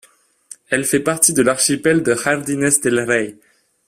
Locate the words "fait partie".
0.83-1.31